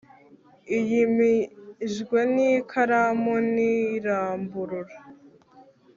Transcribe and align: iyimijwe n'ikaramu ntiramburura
iyimijwe 0.77 2.19
n'ikaramu 2.33 3.33
ntiramburura 3.53 4.95